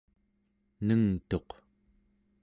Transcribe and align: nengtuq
nengtuq 0.85 1.49